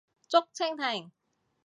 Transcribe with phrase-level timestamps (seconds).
[0.27, 1.11] 竹蜻蜓